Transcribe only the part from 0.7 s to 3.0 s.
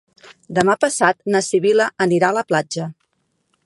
passat na Sibil·la anirà a la platja.